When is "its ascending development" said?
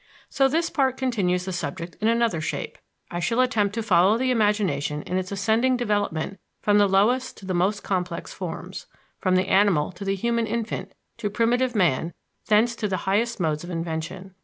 5.19-6.39